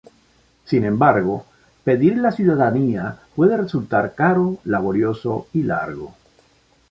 Sin 0.65 0.83
embargo, 0.83 1.45
pedir 1.83 2.17
la 2.17 2.31
ciudadanía 2.31 3.19
puede 3.35 3.55
resultar 3.55 4.15
caro, 4.15 4.57
laborioso 4.63 5.45
y 5.53 5.61
largo. 5.61 6.15